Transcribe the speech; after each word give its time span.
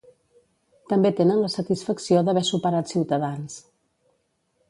També 0.93 1.11
tenen 1.19 1.41
la 1.43 1.51
satisfacció 1.57 2.23
d'haver 2.29 2.43
superat 2.49 2.91
Ciutadans. 2.93 3.59